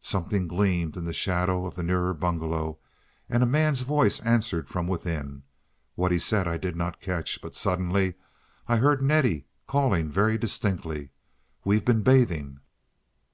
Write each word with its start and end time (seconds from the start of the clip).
Something 0.00 0.48
gleamed 0.48 0.96
in 0.96 1.04
the 1.04 1.12
shadow 1.12 1.66
of 1.66 1.74
the 1.74 1.82
nearer 1.82 2.14
bungalow, 2.14 2.78
and 3.28 3.42
a 3.42 3.46
man's 3.46 3.82
voice 3.82 4.18
answered 4.20 4.66
from 4.66 4.88
within. 4.88 5.42
What 5.94 6.10
he 6.10 6.18
said 6.18 6.48
I 6.48 6.56
did 6.56 6.74
not 6.74 7.02
catch, 7.02 7.42
but 7.42 7.54
suddenly 7.54 8.14
I 8.66 8.78
heard 8.78 9.02
Nettie 9.02 9.46
calling 9.66 10.10
very 10.10 10.38
distinctly, 10.38 11.10
"We've 11.66 11.84
been 11.84 12.02
bathing." 12.02 12.60